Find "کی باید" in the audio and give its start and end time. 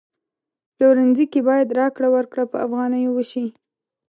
1.33-1.75